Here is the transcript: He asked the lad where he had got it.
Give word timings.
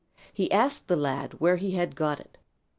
He 0.33 0.51
asked 0.51 0.87
the 0.87 0.95
lad 0.95 1.33
where 1.35 1.57
he 1.57 1.73
had 1.73 1.95
got 1.95 2.19
it. 2.19 2.39